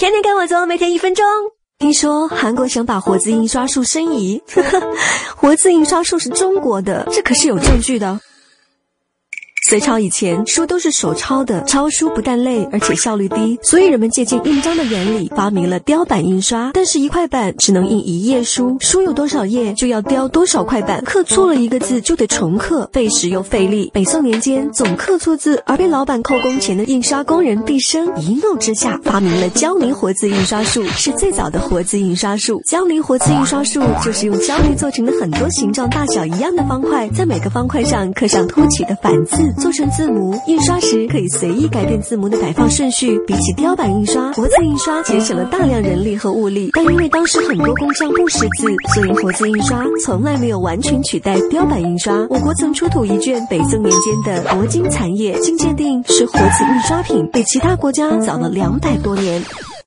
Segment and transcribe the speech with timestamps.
[0.00, 1.22] 天天跟我做，每天一分钟。
[1.78, 4.42] 听说韩国想把活字印刷术申遗，
[5.36, 8.18] 活字印刷术是中国的，这可是有证据的。
[9.70, 16.72] 隋朝以前，书都是手抄的，抄书不但累，而且效率低，所以人们借鉴印章的原理，发明了雕版印刷。
[16.74, 23.88] 但是，一块板只能印一页书，书有多少页，就要雕多少块板，刻错了一个字就得重刻，费时又费力。
[23.94, 32.60] 北宋年间，总刻错字而被老板扣工钱的印刷工人毕生一怒之下，发明了胶泥活字印刷术，是最早的活字印刷术。
[32.66, 39.54] 胶泥活字印刷术就是用胶泥做成的很多形状大小一样的方块，在每个方块上刻上凸起的反字。
[39.60, 43.18] 做成字母，印刷时可以随意改变字母的摆放顺序。
[43.26, 46.70] 比起雕版印刷，活字印刷节省了大量人力和物力。
[46.72, 52.26] 但因为当时很多工匠不识字，所以活字印刷从来没有完全取代雕版印刷。
[52.30, 59.42] 我国曾出土一卷北宋年间的铂金残页，经鉴定是活字印刷品，比其他国家早了两百多年。